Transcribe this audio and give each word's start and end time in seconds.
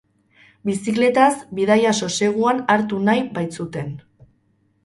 Bizikletaz, 0.69 1.27
bidaia 1.59 1.91
soseguan 2.05 2.65
hartu 2.77 3.03
nahi 3.11 3.25
bait 3.37 3.57
zuten. 3.63 3.93